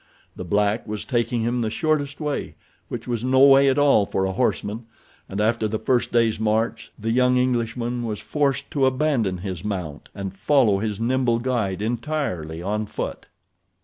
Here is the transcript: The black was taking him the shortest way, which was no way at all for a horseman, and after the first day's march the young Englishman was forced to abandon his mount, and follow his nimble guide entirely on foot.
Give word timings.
The 0.35 0.43
black 0.43 0.87
was 0.87 1.05
taking 1.05 1.41
him 1.41 1.61
the 1.61 1.69
shortest 1.69 2.19
way, 2.19 2.55
which 2.89 3.07
was 3.07 3.23
no 3.23 3.37
way 3.45 3.69
at 3.69 3.77
all 3.77 4.07
for 4.07 4.25
a 4.25 4.31
horseman, 4.31 4.87
and 5.29 5.39
after 5.39 5.67
the 5.67 5.77
first 5.77 6.11
day's 6.11 6.39
march 6.39 6.91
the 6.97 7.11
young 7.11 7.37
Englishman 7.37 8.03
was 8.03 8.19
forced 8.19 8.71
to 8.71 8.87
abandon 8.87 9.37
his 9.37 9.63
mount, 9.63 10.09
and 10.15 10.33
follow 10.33 10.79
his 10.79 10.99
nimble 10.99 11.37
guide 11.37 11.83
entirely 11.83 12.63
on 12.63 12.87
foot. 12.87 13.27